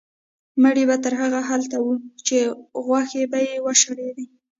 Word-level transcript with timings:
مړی 0.63 0.83
به 0.89 0.95
تر 1.03 1.13
هغې 1.21 1.41
هلته 1.49 1.77
و 1.81 1.87
چې 2.27 2.37
غوښې 2.85 3.23
به 3.31 3.39
یې 3.47 3.55
وشړېدې. 3.65 4.25